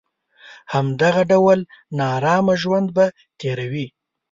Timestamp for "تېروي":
3.39-3.87